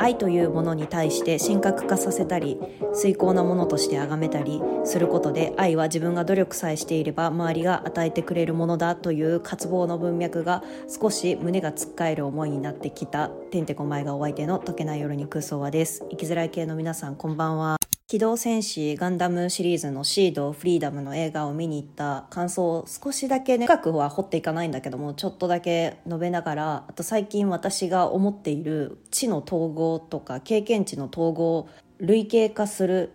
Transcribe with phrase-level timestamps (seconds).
[0.00, 2.58] 愛というものに対して神格化させたり
[2.94, 16.06] 崇高なものとして崇めたりすることで愛は自分が努力さえしていれば周りが与えてくれるものだという渇望の文脈が少し胸がつっかえる思いになってきたてんてこまいがお相手の解けない夜に空想はです。
[16.10, 17.79] 生きづらい系の皆さんこんばんは。
[18.10, 31.68] 機動戦士ガンダムシリーズのシードフリーダムの映画を見に行った感想を少しだけね深くは掘っていかないんだけどもちょっとだけ述べながらあと最近私が思っている知の統合とか経験値の統合
[31.98, 33.12] 類型化する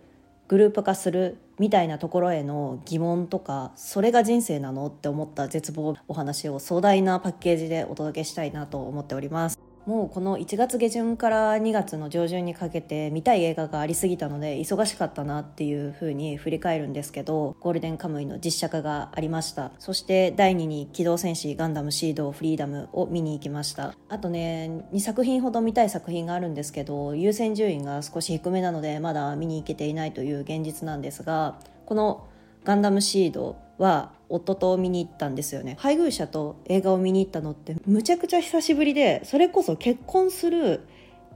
[0.48, 9.65] グループ化するみたいなところへの疑問とかそれが人生なのって思った絶望お話を壮大なパッケージでお届けしたいなと思っております。
[9.86, 19.70] もうこの1月下旬から2月の上旬にかけて見たい映画がありすぎたので忙しかったなっていうふうに振り返るんですけどゴールデンカムイの実写化がありました。
[19.78, 23.94] そして第2に「機動戦士ガンダムシードフリーダム」を見に行きました。
[24.08, 32.26] あとね2作品ほど見たい作品があるんですけど優先順位が少し低めなのでまだ見に行けていないという現実なんですがこの
[32.64, 35.76] ガンダムシードは夫と見に行ったんですよね。
[35.78, 40.86] 配偶者と映画を見に行ったのってむちゃくちゃ久しぶりでそれこそ結婚する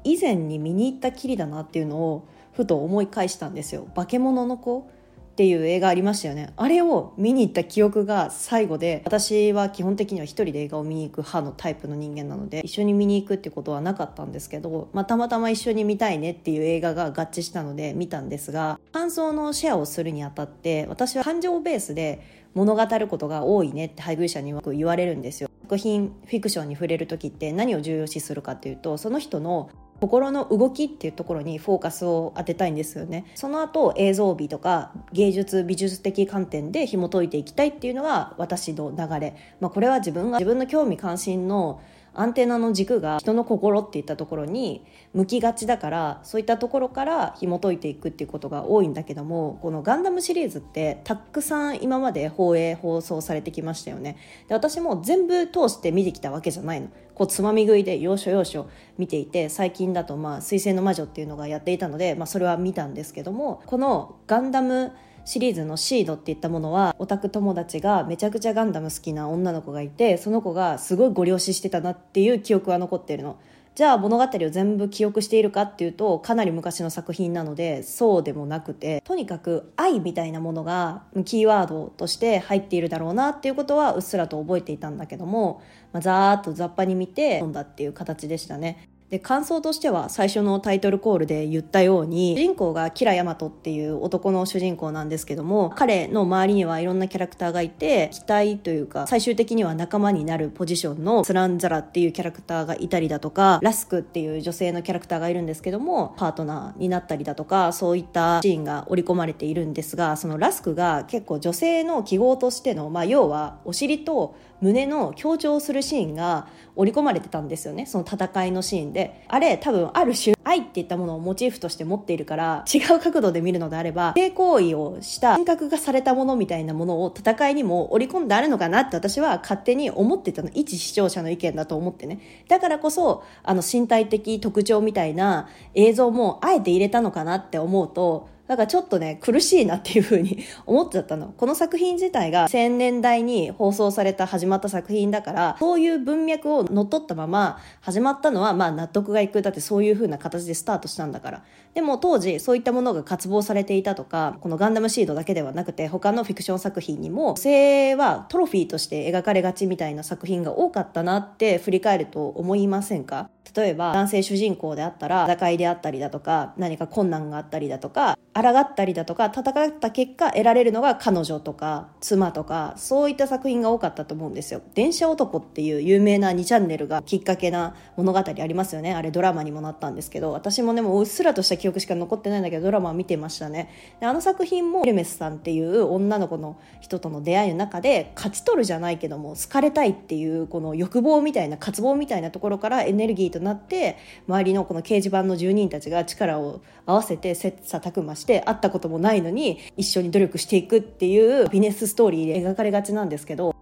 [0.05, 3.87] 以前に見に行ったきりだなっていうのをふと思い返したんですよ。
[3.95, 4.91] 化け物の子
[5.31, 6.53] っていう映画ありましたよね。
[6.57, 25.49] あれを見に行った記憶が最後で私は基本的には一人で映画を見に行く派のタイプの人間なので一緒に見に行くってことはなかったんですけど、まあ、たまたま一緒に見たいねっていう映画が合致したので見たんですが感想のシェアをするにあたって私は感情ベースで物語ることが多いねって配偶者によく言われるんですよ。
[25.63, 29.71] 作品フィクションに触れる時って何を重要視するかっていうとその人の
[30.01, 33.27] 心の動きっていうところにフォーカスを当てたいんですよね。
[33.35, 41.81] その後映像美とか芸術美術的観点で紐解いていきたいっていうのが私の流れ、まあ、これは自分が自分の興味関心の
[42.15, 54.17] アンテナの軸が人の心っていったところに向きがちだからそういったところから紐解いていくっていうことが多いんだけどもこのガンダムシリーズってたくさん今まで放映放送されてきましたよね。
[54.49, 56.89] で私も全部通して見てきたわけじゃないの。
[57.15, 58.67] こうつまみ食いで要所要所
[58.97, 64.93] 見ていて最近だとまあ「水星の魔女」っていうのがやっていたので、まあ、それは見たんですけどもこのガンダム
[65.25, 73.39] シリーズのシードっていったものはオタク友達がめちゃくちゃガンダム好きな女の子がいてその子がすごいご了承してたなっていう記憶は残ってるの。
[73.77, 88.90] じゃあ物語を全部記憶しているかっていうとかなり昔の作品なのでそうでもなくてとにかく愛みたいなものがキーワードとして入っているだろうなっていうことはうっすらと覚えていたんだけども、まあ、ざーっと雑把に見て読んだっていう形でしたね。
[89.11, 117.87] で感想としては最初のタイトルコールで言ったように主人公がキラヤマトっていう男の主人公なんですけども彼の周りにはいろんなキャラクターがいて期待というか最終的には仲間になるポジションのスランザラっていうキャラクターがいたりだとかラスクっていう女性のキャラクターがいるんですけどもパートナーになったりだとかそういったシーンが織り込まれているんですがそのラスクが結構女性の記号としての、まあ、要はお尻と胸の強調するシーンが織り込まれてたんですよね。
[117.87, 119.25] その戦いのシーンで。
[119.29, 130.51] あれ多分ある種愛っていったものをモチーフとして持っているから違う角度で見るのであれば性行為をした人格化されたものみたいなものを戦いにも織り込んであるのかなって私は勝手に思ってたの。
[130.53, 132.21] 一視聴者の意見だと思ってね。
[132.49, 141.29] だからこそあの身体的特徴みたいな映像もあえて入れたのかなって思うとだからちょっとね、苦しいなっていうふうに思っちゃったの。
[141.39, 149.41] この作品自体が1000年代に放送された始まった作品だから、そういう文脈を乗っ取ったまま始まったのはまあ納得がいく。
[149.41, 151.43] だってそういうふうな形でスタートしたんだから。
[151.75, 163.31] でも当時そういったものが渇望されていたとか、このガンダムシードだけではなくて他のフィクション作品にも、女性はトロフィーとして描かれがちみたいな作品が多かったなって振り返ると思いませんか？
[163.55, 174.63] 例えば男性主人公であったら戦いであったりだとか何か困難があったりだとか抗ったりだとか戦った結果得られるのが彼女とか妻とかそういった作品が多かったと思うんですよ。
[174.75, 178.95] 電車男っていう有名な2チャンネルがきっかけな物語ありますよね。
[178.95, 183.71] あれドラマにもなったんですけど私もでもうっすらとした記憶しか残ってないんだけどドラマは見てましたね。
[183.99, 193.97] であの作品もエルメスさんっていう女の子の人との出会いの中で勝ち取るじゃないけども好かれたいっていうこの欲望みたいな渇望みたいなところからエネルギーとなって
[194.29, 203.55] 周りのこの掲示板の住人たちが力を合わせて切磋琢磨して会ったこともないのに一緒に努力していくっていうビジネスストーリーで描かれがちなんですけど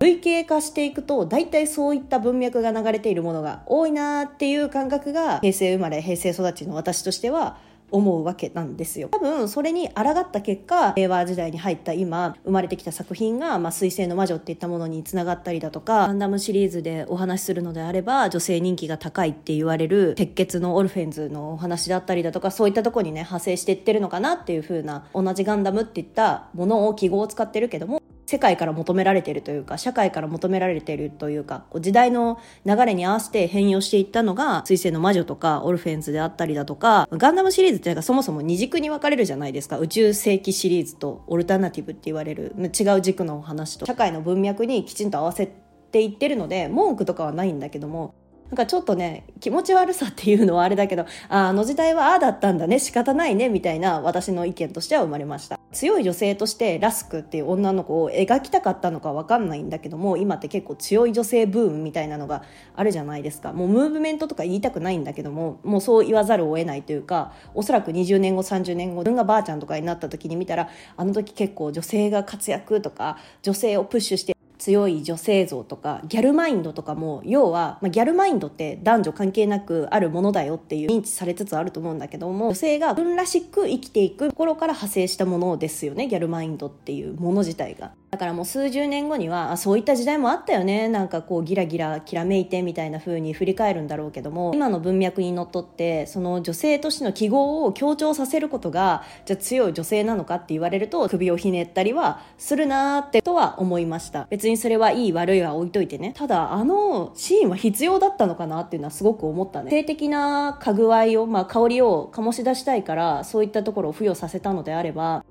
[0.00, 7.56] 類型化していくと大体そういった文脈が流れているものが多いなっていう感覚が平成生まれ平成育ちの私としては
[7.94, 9.08] 思うわけなんですよ。
[9.12, 39.78] 多分それに抗った結果令和時代に入った今生まれてきた作品が「まあ、水星の魔女」っていったものにつながったりだとかガンダムシリーズでお話しするのであれば女性人気が高いって言われる鉄血のオルフェンズのお話だったりだとかそういったとこにね派生していってるのかなっていう風な同じガンダムっていったものを記号を使ってるけども世界から求められているというか社会から求められているというか時代の流れに合わせて変容していったのが水星の魔女とかオルフェンズであったりだとかガンダムシリーズってそもそも二軸に分かれるじゃないですか。
[39.78, 43.86] 宇宙世紀シリーズとオルタナティブって言われる違う軸のお話と。
[43.86, 45.46] 社会の文脈にきちんと合わせ
[45.92, 48.14] ていってるので文句とかはないんだけども
[48.50, 55.58] なんかちょっとね気持ち悪さっていうのはあれだけどああの時代はああだったんだね仕方ないねみたいな私の意見としては生まれました。
[55.74, 62.42] 強い女性としてラスクっていう女の子を描きたかったのか分かんないんだけども今って結構強い女性ブームみたいなのが
[62.74, 63.52] あるじゃないですか。
[63.52, 74.33] もうムーブメントとか言いたくないんだけどももうそう言わざるを得ないというかおそらく20年後30年後自分がばあちゃんとかになった時に見たらあの時結構女性が活躍とか女性をプッシュして
[74.64, 87.92] 強い女性像とかギャルマインドとかも要は、まあ、ギャルマインドって男女関係なくあるものだよっていう認知されつつあると思うんだけども女性が自分らしく生きていくところから派生したものですよねギャルマインドっていうもの自体が。
[88.14, 90.86] だからもう数十年後にはあそういった時代もあったよね。
[90.86, 104.28] なんかこうギラギラきらめいてみたいな風に振り返るんだろうけども今の文脈にのっとってその女性としての記号を強調させることがじゃあ強い女性なのかって言われると首をひねったりはするなーってとは思いました。
[104.30, 106.12] 別にそれはいい悪いは置いといてね。
[106.16, 109.72] ただあのシーンは必要だったのかなっていうのはすごく思ったね。
[109.72, 115.24] 性的なかぐわいを、まあ、香りを醸し出したいからそういったところを付与させたのであれば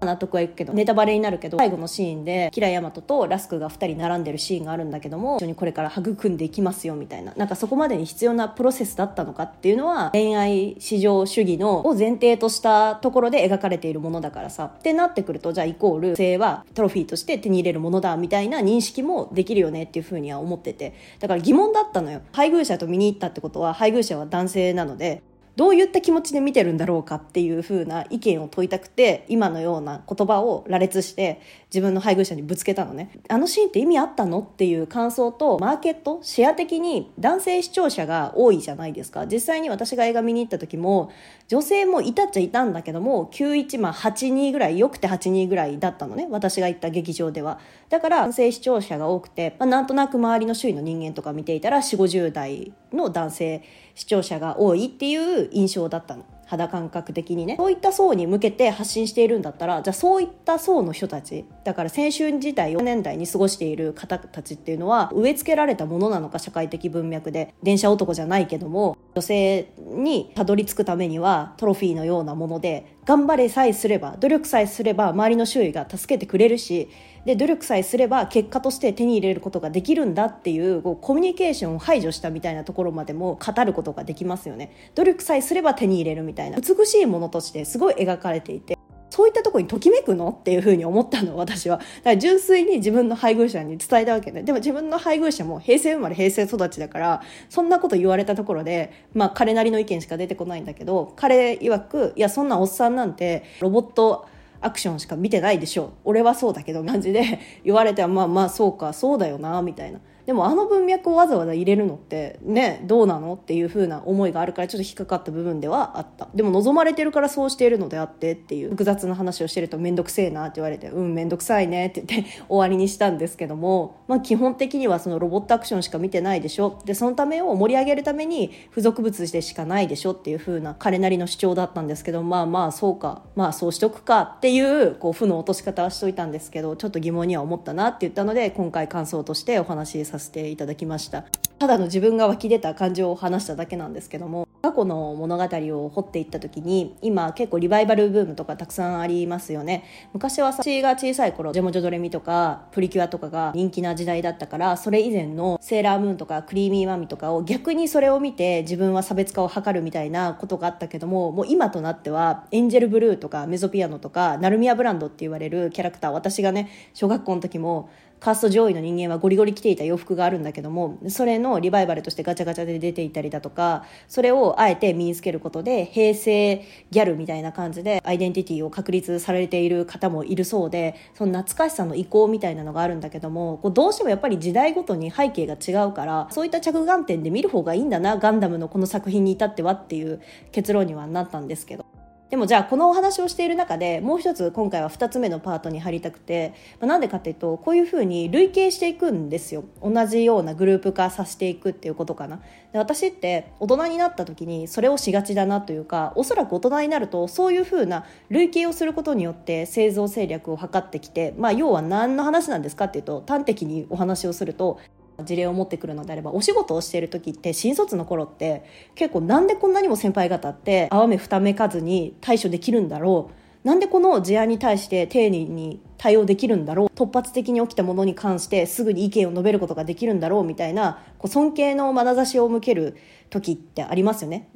[0.00, 7.32] 納得はいくけどネタバレになるけど最後のシーンでキラヤマトとラスクが2人並んでるシーンがあるんだけども一緒にこれから育んでいきますよみたいな。
[7.36, 14.64] なんかそこまでに必要なプロセスだったのかっていうのは恋愛至上主義のを前提としたところで描かれているものだからさ。
[14.64, 20.94] ってなってくるとじゃあイコール性はトロフィーとして手に入れるものだみたいな認識もできるよねっていうふうには思ってて。
[21.18, 22.20] だから疑問だったのよ。
[22.32, 25.22] 配偶者と見に行ったってことは配偶者は男性なので
[25.56, 31.40] どういった気持ちで見てるんだろうかっていう風な意見を問いたくて今のような言葉を羅列して
[31.72, 33.10] 自分の配偶者にぶつけたのね。
[33.28, 34.40] あのシーンって意味あったの？
[34.40, 36.18] っていう感想とマーケット？
[36.22, 39.26] シェア的に男性視聴者が多いじゃないですか。
[39.26, 41.12] 実際に私が映画見に行った時も
[41.46, 46.26] 女性もいたっちゃいたんだけども91まあ82ぐらいよくて82ぐらいだったのね。
[46.28, 47.60] 私が行った劇場では。
[47.88, 53.62] だから男性視聴者が多くて、まあ、なんとなく周りの周囲の人間とか見ていたら4 5 0代の男性
[53.94, 56.24] 視聴者が多いっていう印象だったの。
[56.50, 57.54] 肌感覚的にね。
[57.56, 67.54] そういった層に向けて発信しているんだったらじゃあそういった層の人たちだから青春時代4年代に過ごしている方たちっていうのは植え付けられたものなのか社会的文脈で。
[67.62, 76.88] 電車男じゃないけども女性にたどり着くためにはトロフィーのようなもので頑張れさえすれば努力さえすれば周りの周囲が助けてくれるし
[77.24, 84.70] で努力さえすれば結果として手に入れることができるんだっていうこうコミュニケーションを排除したみたいなところまでも語ることができますよね。
[84.94, 86.58] 努力さえすれば手に入れるみたいな。
[86.60, 88.78] 美しいものとしてすごい描かれていて
[89.10, 90.30] そういったとこにときめくの？
[90.30, 91.76] っていうふうに思ったの私は。
[91.76, 104.26] だから純粋に自分の配偶者に伝えたわけででも自分の配偶者も平成生まれ平成育ちだからそんなこと言われたところでまあ彼なりの意見しか出てこないんだけど彼曰くいやそんなおっさんなんてロボット
[104.60, 105.94] アクションしか見てないでしょ。
[106.04, 110.00] 俺はそうだけど感じで言われてはまあまあそうかそうだよなみたいな。
[110.26, 116.28] でもあの文脈をわざわざ入れるのってねどうなのっていう風な思いがあるからちょっと引っかかった部分ではあった。
[116.34, 126.78] でも望まれてるからそうしているのであってっていう複雑な話をしてると面倒くせえなって言われてうん面倒くさいねって言って 終わりにしたんですけども、まあ、基本的にはそのロボットアクションしか見てないでしょ。
[126.84, 141.24] でそのためを盛り上げるために付属物でしかないでしょっていう風な彼なりの主張だったんですけどまあまあそうかまあそうしとくかっていうこう負の落とし方はしといたんですけどちょっと疑問には思ったなって言ったので今回感想としてお話しさせていただきました。
[141.60, 149.84] ただの自分が湧き出た感情を話しただけなんですけども過去の物語を掘っていった時に今結構リバイバルブームとかたくさんありますよね。
[150.12, 167.90] 昔は私が小さい頃ジェモジョドレミとかプリキュアとかが人気な時代だったからそれ以前のセーラームーンとかクリーミーマミとかを逆にそれを見て自分は差別化を図るみたいなことがあったけどももう今となってはエンジェルブルーとかメゾピアノとかナルミアブランドって言われるキャラクター私がね小学校の時も
[168.20, 190.20] カースト上位の人間はゴリゴリ着ていた洋服があるんだけどもそれのリバイバルとしてガチャガチャで出ていたりだとかそれをあえて身につけることで平成ギャルみたいな感じでアイデンティティを確立されている方もいるそうでその懐かしさの移行みたいなのがあるんだけどもこうどうしてもやっぱり時代ごとに背景が違うからそういった着眼点で見る方がいいんだなガンダムのこの作品に至ってはっていう
[190.52, 191.89] 結論にはなったんですけど。
[192.30, 199.64] でもじゃあこのお話をしている中でもう一つ今回は2つ目のパートに入りたくて、まあ、なんでかっていうとこういうふうに類型していくんですよ。
[199.82, 202.40] 同じようなグループ化させていくっていうことかな。
[202.72, 214.78] で私って大人になった時にそれをしがちだなというかおそらく大人になるとそういうふうな類型をすることによって製造戦略を図ってきて、まあ、要は何の話なんですかっていうと端的にお話をすると
[215.24, 223.34] 事例を持ってくるのであればお仕事をしている時って新卒の頃って結構なんでこんなにも先輩方って泡目二目かずに対処できるんだろう。
[223.62, 226.86] なんでこの事案に対して丁寧に対応できるんだろう。
[226.94, 230.44] 突発的に起きたものに関してすぐに意見を述べることができるんだろう。
[230.44, 232.96] みたいなこう尊敬の眼差しを向ける
[233.28, 234.48] 時ってありますよね。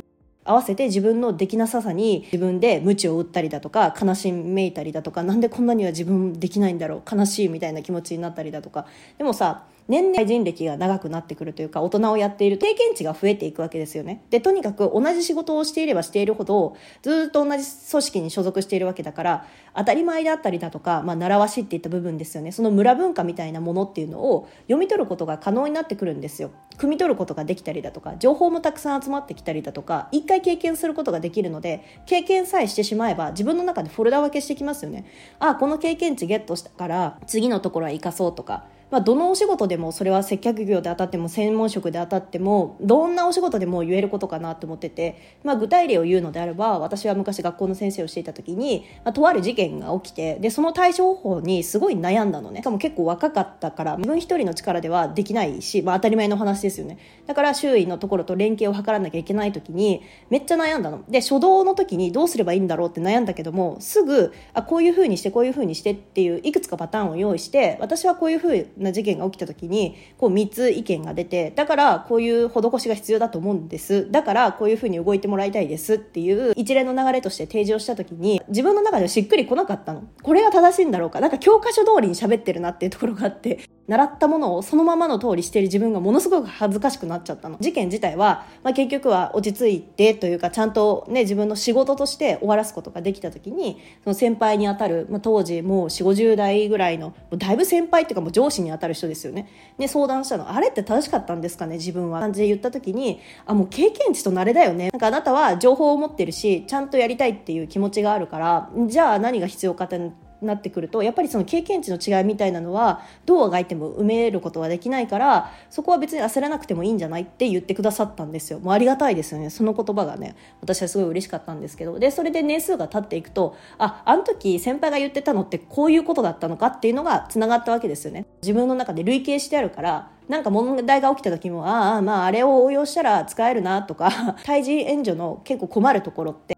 [0.47, 7.17] 合わせて自分のできなささに自分で鞭を打ったりだとか悲しめいたりだとかなんでこんなには自分できないんだろう。
[7.17, 8.87] 悲しいみたいな気持ちになったりだとか。
[9.19, 14.23] でもさ年々人歴が長くなってくるというか大人をやっている経験値が増えていくわけですよね。
[14.31, 22.53] でとにかく同じ仕事をしていればしているほどずっと同じ組織に所属しているわけだから当たり前であったりだとか、まあ、習わしっていった部分ですよね。
[22.53, 26.51] その村文化みたいなものっていうのを読み取ることが可能になってくるんですよ。
[26.79, 35.05] 汲み取ることができたりだとか情報もたくさん集まってきたりだとか一回経験することができるので経験さえしてしまえば自分の中でフォルダ分けしてきますよね。
[35.39, 52.61] あこの経験値ゲットしたから次のところは生かそうとかまあ、どのお仕事でもそれは接客業で当たっても専門職で当たってもどんなお仕事でも言えることかなと思ってて、まあ、具体例を言うのであれば私は昔学校の先生をしていた時に、まあ、とある事件が起きてでその対処方法にすごい悩んだのね。
[52.61, 56.99] しかも結構若かったから自分一人の力ではできないし、まあ、当たり前の話ですよね。
[57.27, 61.05] だから周囲のところと連携を図らなきゃいけない時にめっちゃ悩んだの。
[61.09, 74.11] で初動の時にどうすればいいんだろうって悩んだけどもすぐあこういうふうにしてこういうふうにしてっていういくつかパターンを用意して私はこういうふうな事件が起きた時にこう3つ意見が出てだからこういう施しが必要だと思うんです。
[74.11, 75.95] だからこういうふうに動いてもらいたいです。
[75.95, 80.05] っていう一連の流れとして提示をした時に自分の中ではしっくり来なかったの。
[80.23, 81.21] これが正しいんだろうか。
[81.21, 83.61] なんか教科書通りに喋ってるなっていうところがあって。
[83.87, 87.59] 習ったものをそのままの通りしている自分がものすごく恥ずかしくなっちゃったの。
[87.61, 99.49] 事件自体は、まあ、結局は落ち着いてというかちゃんとね自分の仕事として終わらすことができた時にその先輩にあたる、まあ、当時もう4 5 0代ぐらいのもうだいぶ先輩っていうかもう上司にあたる人ですよね。
[99.79, 102.21] ね相談したのあれって正しかったんですかね自分は。
[102.21, 104.91] 感じで言った時にあもう経験値と慣れだよね。
[104.91, 109.99] なんかあなたは情報を持ってるしちゃんとやりたいっていう気持ちがあるからじゃあ何が必要かって
[110.45, 118.59] なってくるとやっぱりその経験値の違いみたいなのはどうあがいても埋めることはできないからそこは別に焦らなくてもいいんじゃないって言ってくださったんですよ。
[118.61, 119.51] もうありがたいですよね。
[119.51, 120.37] その言葉がね。
[120.61, 121.99] 私はすごい嬉しかったんですけど。
[121.99, 128.27] でそれで年数が経っていくとああの時先輩が言ってたのってこういうことだったのかっていうのがつながったわけですよね。
[128.43, 136.54] 自分の中で類型してあるからなんか問題が起きた時もああまああれを応用したら使えるなとか 対人援助の結構困るところって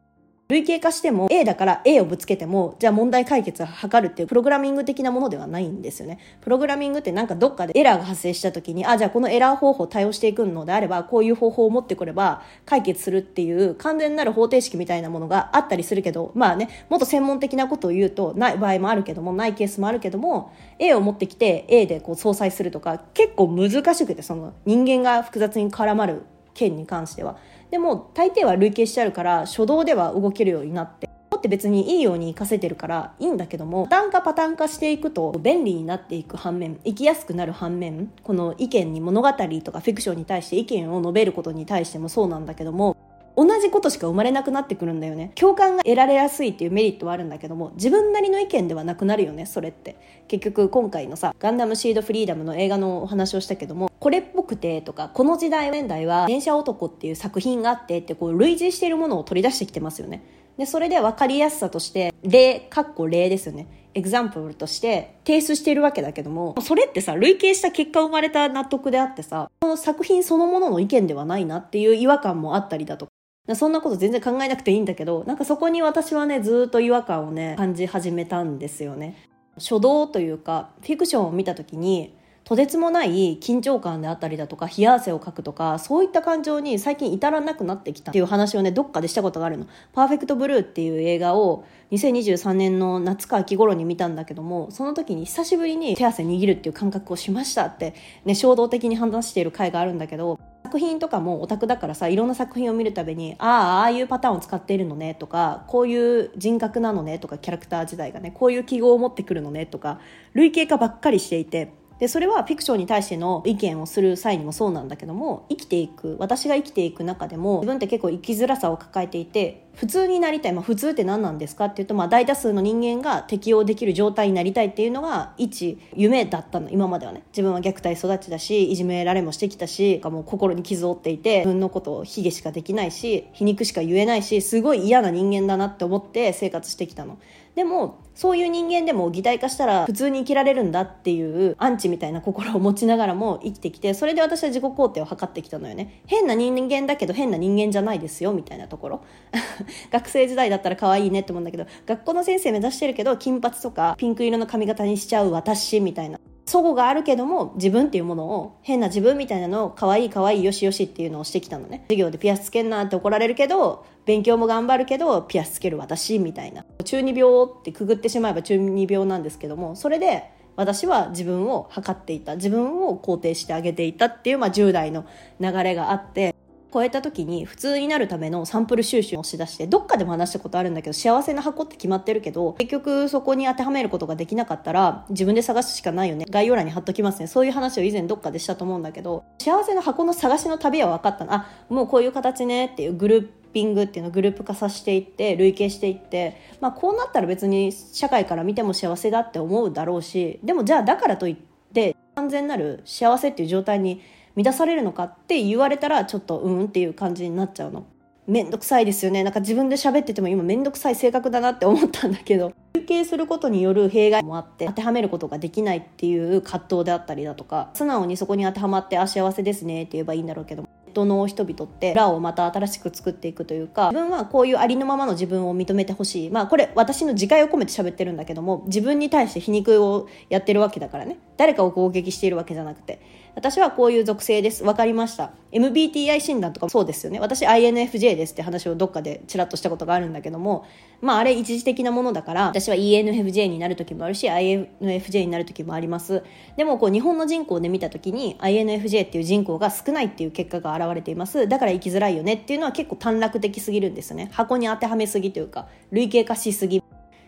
[0.48, 26.22] 類型化しても A だから A をぶつけてもじゃあ問題解決を図るっていうプログラミング的なものではないんですよねプログラミングってなんかどっかでエラーが発生した時にあじゃあこのエラー方法対応していくのであればこういう方法を持ってくれば解決するっていう完全なる方程式みたいなものがあったりするけどまあねもっと専門的なことを言うとない場合もあるけどもないケースもあるけども A を持ってきて A でこう相殺するとか結構難しくてその人間が複雑に絡まる
[26.54, 27.36] 件に関しては。
[27.70, 39.36] でも大抵は累計してあるから初動では動けるようになってって別にいいように活かせてるからいいんだけどもパターン化パターン化していくと便利になっていく反面生きやすくなる反面この意見に物語と
[39.72, 42.96] かフィクションに対して意見を述べることに対してもそうなんだけども
[43.36, 45.32] 同じことしか生まれなくなってくるんだよね。
[45.34, 49.96] 共感が得られやすいっていうメリットはあるんだけども自分なりの意見ではなくなるよねそれって。
[50.28, 60.22] 結局今回のさ「ガンダムシードフリーダム」の映画のお話をしたけどもこれっぽくてとかこの時代年代は「電車男」っていう作品があってってこう類似しているものを取り出してきてますよね。
[60.56, 63.66] でそれで分かりやすさとして例かっこ例ですよね。
[63.92, 73.12] エグザンプルとして提出しているわけだけどもそれってさ累計した結果生まれた納得であってさこの作品そのものの意見ではないなっていう違和感もあったりだとか
[73.54, 79.14] そんなこと全然考えなくていいんだけどなんかそこに私はねずっと違和感をね感じ始めたんですよね。
[79.56, 82.15] 初動というかフィクションを見た時に
[82.46, 109.98] とてつもない緊張感であったりだとか冷や汗をかくとかそういった感情に最近至らなくなってきたっていう話をねどっかでしたことがあるの「パーフェクトブルー」っていう映画を2023年の夏か秋頃に見たんだけどもその時に久しぶりに手汗握るっていう感覚をしましたってね衝動的に話している回があるんだけど作品とかもオタクだからさいろんな作品を見るたびにああああいうパターンを使っているのねとかこういう人格なのねとかキャラクター自体がねこういう記号を持ってくるのねとか
[110.34, 127.22] 類型化ばっかりしていてでそれはフィクションに対しての意見をする際にもそうなんだけども生きていく私が生きていく中でも自分って結構生きづらさを抱えていて普通になりたい、まあ、普通って何なんですかっていうと、まあ、大多数の人間が適応できる状態になりたいっていうのが一夢だったの今まではね。
[127.28, 137.18] 自分は虐待育ちだしいじめられもしてきたしもう心に傷を負っていて自分のことを卑下しかできないし皮肉しか言えないしすごい嫌な人間だなって思って生活してきたの。
[137.56, 146.02] でもそういう人間でも擬態化したら普通に生きられるんだっていうアンチみたいな心を持ちながらも生きてきてそれで私は自己肯定を図ってきたのよね。
[146.06, 149.00] 変な人間だけど変な人間じゃないですよみたいなところ。
[149.90, 156.20] 学生時代だったら可愛いねって思うんだけど学校の先生目指してるけど金髪とかピンク色の髪型にしちゃう私みたいな。
[156.46, 161.84] 祖語があるけども自分っていうものを変な自分みたいなのを可愛い可愛いよしよしっていうのをしてきたのね。
[161.88, 166.64] 授業でピアスつけんなって怒られるけど勉強も頑張るけどピアスつける私みたいな。
[166.84, 175.04] 中二病ってくぐってしまえば中二病なんですけどもそれで私は自分を測っていた自分を肯定してあげていたっていう、まあ、10代の
[175.40, 176.35] 流れがあって
[176.72, 186.26] 超えた時に普通になるためのサンプル収集をしだしてどっかでも話したことあるんだけど幸せな箱って決まってるけど結局そこに当てはめることができなかったら自分で探すしかないよね。
[186.28, 187.26] 概要欄に貼っときますね。
[187.26, 191.34] そういう話を以前どっかでしたと思うんだけど幸せな箱の探しの旅は分かったの。
[191.34, 201.36] あもうこういう形ねっていうグループピングっていうのをグループ化させていって累計していって、まあ、こうなったら別に社会から見ても幸せだって思うだろうしでもじゃあだからといっ
[201.72, 204.02] て完全なる幸せっていう状態に
[204.36, 207.86] 満たされるのかって言われたらちょっとうんっていう感じになっちゃうの。
[208.26, 209.22] めんどくさいですよね。
[209.24, 226.30] なんか自分で喋ってても今めんどくさい性格だなって思ったんだけど、休憩することによる弊害もあって当てはめることができないっていう葛藤であったりだとか、素直にそこに当てはまってあ幸せですねって言えばいいんだろうけど、トの人々って裏をまた新しく作っていくというか自分はこういうありのままの自分を認めてほしい。
[226.30, 231.18] まあこれ私の自戒を込めて喋ってるんだけども自分に対して皮肉をやってるわけだからね。
[231.36, 233.00] 誰かを攻撃しているわけじゃなくて。
[233.36, 234.64] 私はこういう属性です。
[234.64, 235.30] わかりました。
[235.52, 237.20] MBTI 診断とかもそうですよね。
[237.20, 240.64] 私 INFJ ですって話をどっかでちらっとしたことがあるんだけども、
[241.02, 246.22] まああれ一時的なものだから、私は ENFJ になる時もあるし、INFJ になる時もあります。
[246.56, 251.46] でもこう日本の人口で見た時に INFJ っていう人口が少ないっていう結果が現れています。
[251.46, 254.30] だから生きづらいよねっていうのは結構短絡的すぎるんですよね。
[254.32, 256.82] 箱に当てはめすぎというか、類型化しすぎ。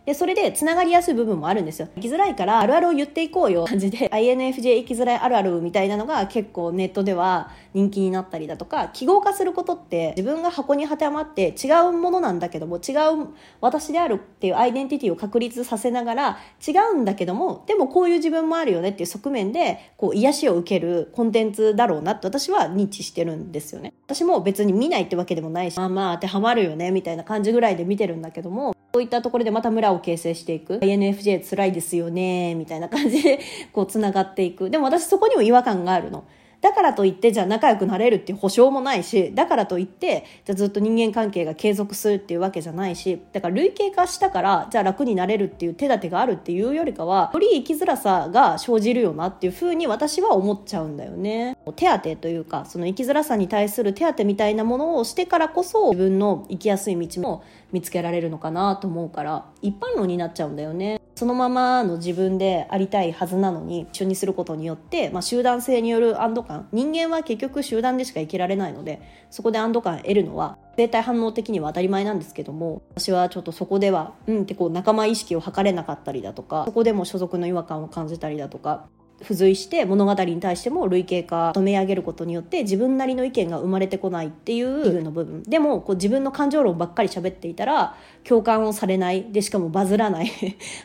[0.08, 1.88] で、それで繋がりやすい部分もあるんですよ。
[1.96, 13.28] 生きづらいからあるあるを言っていこうよ感じで INFJ 生きづらいあるあるみたいなのが結構ネットでは人気になったりだとか、記号化することって自分が箱に当てはまって違うものなんだけども違う
[13.60, 23.92] 私であるっていうアイデンティティを確立させながら違うんだけども、でもこういう自分もあるよねっていう側面でこう癒しを受けるコンテンツだろうなって私は認知してるんですよね。
[24.06, 30.78] 私も別に見ないってわけでもないし、まあまあ当てはまるよねみたいな感じぐらいで見てるんだけども、そういったところでまた村を形成していく。
[30.78, 33.38] INFJ 辛いですよねみたいな感じで
[33.72, 34.70] こうつながっていく。
[34.70, 36.24] でも私そこにも違和感があるの。
[36.60, 51.56] だからといってじゃあ仲良くなれるっていう保証もないしだからといってじゃあずっと人間関係が継続するっていうわけじゃないしだから類型化したからじゃあ楽になれるっていう手立てがあるっていうよりかはより生きづらさが生じるよなっていうふうに私は思っちゃうんだよね。
[51.72, 61.00] 手当というかその生きづらさに対する手当みたいなものをしてからこそ自分の生きやすい道も見つけられるのかなと思うから一般論になっちゃうんだよね。
[61.14, 66.68] そのままの自分でありたいはずなのに一緒にすることによって、まあ、集団性による安堵感。
[66.70, 78.86] 人間は結局集団でしか生きられないのでそこで安堵感得るのは生体反応的には当たり前なんですけども私はちょっとそこではうんってこう仲間意識を図れなかったりだとかそこでも所属の違和感を感じたりだとか
[79.20, 85.42] 付随して物語に対しても類型化止め上げることによって自分なりの意見が生まれてこないっていうの部分。
[85.42, 89.32] でもこう自分の感情論ばっかり喋っていたら共感をされない。
[89.32, 90.30] でしかもバズらない。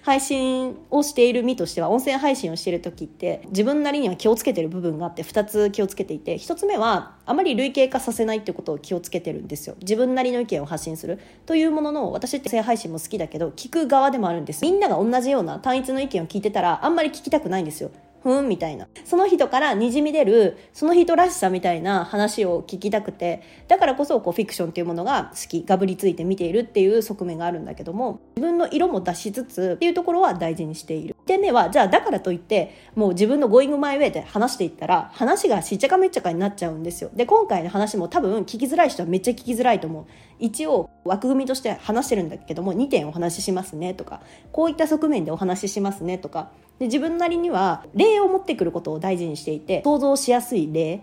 [0.01, 9.75] 配信をしている身としては音声配信をしている時って自分なりには気をつけてる部分があって2つ気をつけていて1つ目はあまり類型化させないってことを気をつけてるんですよ。
[9.81, 11.19] 自分なりの意見を発信する。
[11.45, 17.91] というものの私って声配信も好きだけど聞く側でもあるんですみんなが同じような単一の意見を聞いてたらあんまり聞きたくないんですよ。
[18.23, 18.87] ふんみたいな。
[19.03, 31.12] その人からにじみ出る、その人らしさみたいな話を聞きたくて、だからこそこうフィクションっていうものが好き、がぶりついて見ているっていう側面があるんだけども、自分の色も出しつつっていうところは大事にしている。
[31.25, 37.09] 点目は、じゃあだからといって、もう自分のゴーイングマイウェイで話していったら、話がしっちゃかめっちゃかになっちゃうんですよ。
[37.13, 40.05] で、今回の話も多分聞きづらい人はめっちゃ聞きづらいと思う。
[40.39, 46.51] 一応枠組みとして話してるんだけども2点お話ししますねとかこういった側面でお話ししますねとか。
[46.79, 51.01] で自分なりには例を持ってくることを大事にしていて想像しやすい例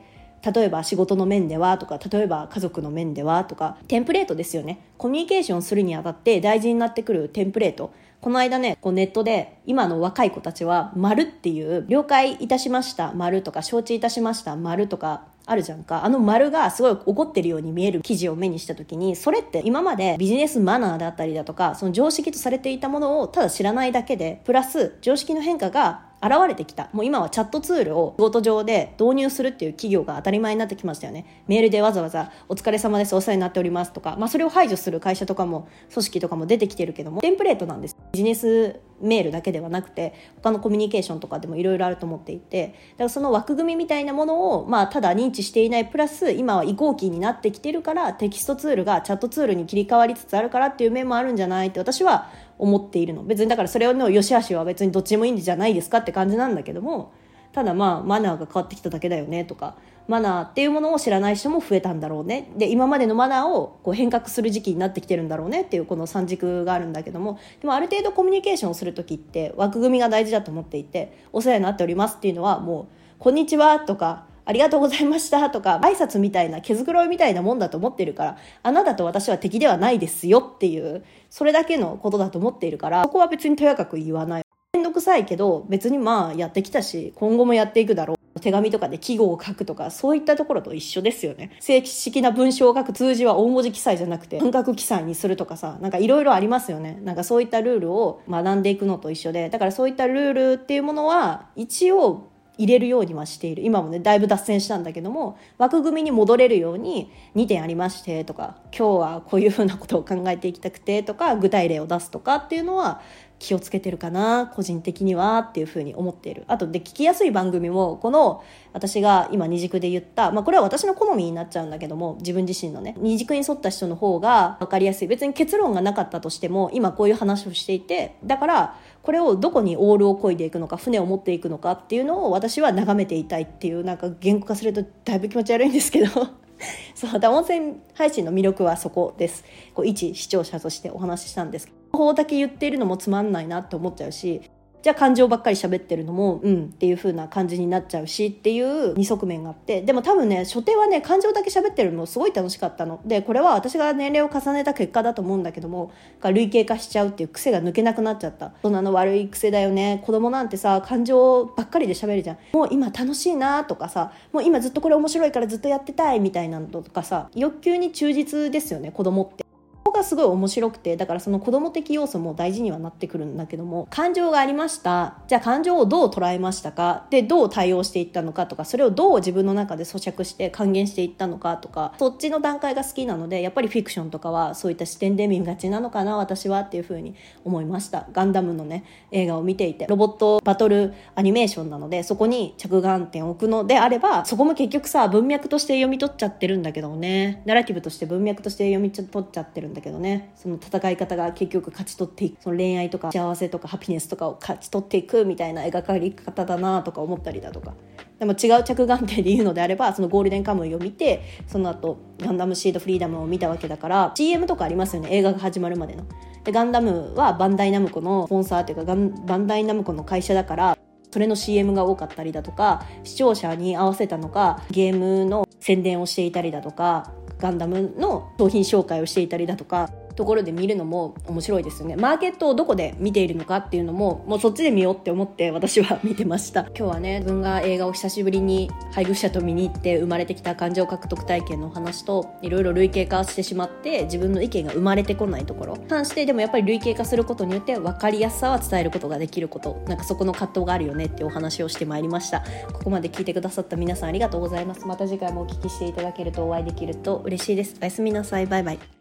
[0.54, 3.76] 例えば仕事の面ではとか例えば家族の面ではとか。
[3.88, 4.80] テンプレートですよね。
[4.96, 7.92] コミュニケーションするにあたって大事になってくるテンプレート。
[8.20, 16.04] この間ねこうネットで今の若い子たちは「丸っていう「了解いたしました」「丸とか「承知いたしました」「丸とかあるじゃんか。
[16.04, 26.88] あの丸がすごい怒ってるように見える記事を目にした時に、それって今までビジネスマナーだったりだとか、その常識とされていたものをただ知らないだけで、プラス常識の変化が現れてきた。
[26.92, 31.42] もう今はチャットツールを仕事上で導入するっていう企業が当たり前になってきましたよね。
[31.48, 37.96] メールでわざわざお疲れ様です、お世話になっておりますとか、まあそれを排除する会社とかも組織とかも出てきてるけども、テンプレートなんです。
[38.12, 53.22] ビジネスメールだけではなくて、他のコミュニケーションとかでもいろいろあると思っていて、だからその枠組みみたいなものを、まあただ認知していないプラス、今は移行期になってきてるから、テキストツールがチャットツールに切り替わりつつあるからっていう面もあるんじゃないって私は思っているの。
[53.24, 57.12] 別にだからそれの良し悪しは別にどっちもいいんじゃないですかって感じなんだけども
[57.52, 59.76] ただまあマナーが変わってきただけだよねとか
[60.10, 72.86] マナーっていうものを知らない人も増えたんだろうねで今までのマナーをこう変革する時期になってきてるんだろうねっていうこの三軸があるんだけどもでもある程度コミュニケーションをする時って枠組みが大事だと思っていてお世話になっておりますっていうのはもう
[73.20, 84.44] 「こんにちは」とかありがとうございましたとか、挨拶みたいな、毛づくろいみたいなもんだと思ってるから、あなたと私は敵ではないですよっていう、それだけのことだと思っているから、そこは別にとやかく言わない。
[84.72, 88.19] めんどくさいけど、別にまあやってきたし、今後もやっていくだろう。
[88.40, 91.52] 手紙とかで記号を書くとか、そういったところと一緒ですよね。
[91.60, 96.98] 正式な文章を書く通じは大文字記載じゃなくて、半角記載にするとかさ、なんかいろいろありますよね。
[97.02, 113.00] なんかそういったルールを学んでいくのと一緒で、だからそういったルールっていうものは、一応入れるようにはしている今もねだいぶ脱線したんだけども枠組みに戻れるように2点ありましてとか今日はこういうふうなことを考えていきたくてとか具体例を出すとかっていうのは
[113.40, 116.44] 気をつけてるかな個人的にはっていうふうに思っている。
[116.46, 125.08] あとで聞きやすい番組もこの私が今二軸で言った、まあ、これは私の好みになっちゃうんだけども自分自身のね二軸に沿った人の方が分かりやすい。
[125.08, 136.28] 別に結論がなかったとしても今こういう話をしていてだからこれをどこにオールを漕いでいくのか船を持っていくのかっていうのを私は眺めていたいっていうなんか言語化するとだいぶ気持ち悪いんですけど。
[136.94, 139.44] そうだ音声配信の魅力はそこです。
[139.74, 144.42] こう一視聴者としてお話ししたんです方だけ言っているのもつまんないなって思っちゃうし
[144.82, 153.00] じゃあ感情ばっかり喋ってるのも、うんっていう風な感じになっちゃうしっていう二側面があって、でも多分ね、初手はね、感情だけ喋ってるのすごい楽しかったの。
[153.04, 158.52] で、これは私が年齢を重ねた結果だと思うんだけども、類型化しちゃうっていう癖が抜けなくなっちゃった。
[158.62, 160.02] そんなの悪い癖だよね。
[160.06, 162.38] 子供なんてさ、感情ばっかりで喋るじゃん。
[162.54, 169.44] もう今楽しいなとかさ、もう今ずっとこれ面白いからずっとやってたいみたいなのとかさ、欲求に忠実ですよね、子供って。
[169.90, 175.18] こがすごい面白くてだからその子供的要素も大事にはなってくるんだけども感情がありました。
[175.28, 177.06] じゃあ感情をどう捉えましたか？
[177.10, 188.06] でどう対応していったのかとかそれをどう自分の中で咀嚼して還元していったのかとかそっちの段階が好きなのでやっぱりフィクションとかはそういった視点で見がちなのかな私はっていうふうに思いました。
[188.12, 189.86] ガンダムのね映画を見ていて。
[189.86, 197.42] ロボットバトルアニメーションなのでそこに着眼点を置くのであればそこも結局さ文脈として読み取っちゃってるんだけどね。
[197.44, 207.74] ナラティブとして文脈として読み取っちゃってるんだだけどねその戦い方が結局勝ち取っていくその恋愛とか幸せとかハピネスとかを勝ち取っていくみたいな描かれ方だなとか思ったりだとか
[208.18, 216.04] でも違う着眼点で言うのであればそのゴールデンカムイを見てその後ガンダムシードフリーダムを見たわけだから CM とかありますよね映画が始まるまでの。
[216.44, 220.78] でガンダムはバンダイナムコのスポンサーというかバンダイナムコの会社だから
[221.10, 231.96] それの CM が多かったりだとか視聴者に合わせたのかゲームの宣伝をしていたりだとかガンダムの商品紹介をしていたりだとかところで見るのも面白いですよね。
[231.96, 236.62] マーケットをどこで見ているのかっていうのももうそっちで見ようって思って私は見てました。
[236.62, 245.76] 今日はね自分が映画を久しぶりに配偶者と見に行って生まれてきた感情獲得体験のお話といろいろ類型化してしまって自分の意見が生まれてこないところ。
[245.88, 249.82] 関してでもやっぱり類型化することによって分かりやすさは伝えることができること。
[249.86, 252.42] なんかそこの葛藤があるよねっていうお話をしてまいりました。
[252.72, 254.86] ここまで聞いてくださった皆さんありがとうございます。
[254.86, 257.76] また次回もお聞きしていただけるとお会いできると嬉しいです。
[257.80, 258.46] おやすみなさい。
[258.46, 258.99] バイバイ。